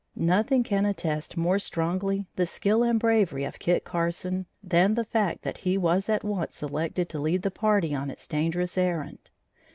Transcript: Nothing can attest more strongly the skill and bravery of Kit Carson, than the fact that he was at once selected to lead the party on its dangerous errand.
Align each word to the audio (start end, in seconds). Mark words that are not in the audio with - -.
Nothing 0.15 0.63
can 0.63 0.83
attest 0.87 1.37
more 1.37 1.59
strongly 1.59 2.25
the 2.35 2.47
skill 2.47 2.81
and 2.81 2.99
bravery 2.99 3.43
of 3.43 3.59
Kit 3.59 3.83
Carson, 3.83 4.47
than 4.63 4.95
the 4.95 5.05
fact 5.05 5.43
that 5.43 5.59
he 5.59 5.77
was 5.77 6.09
at 6.09 6.23
once 6.23 6.55
selected 6.55 7.07
to 7.09 7.19
lead 7.19 7.43
the 7.43 7.51
party 7.51 7.93
on 7.93 8.09
its 8.09 8.27
dangerous 8.27 8.79
errand. 8.79 9.29